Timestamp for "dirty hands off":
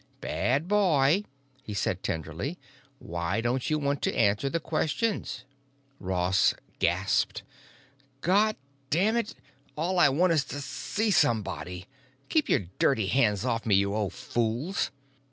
12.79-13.63